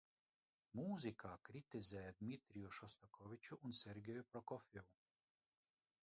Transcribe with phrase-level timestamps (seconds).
[0.77, 4.97] Mūzikā kritizēja Dmitriju Šostakoviču un Sergeju Prokofjevu.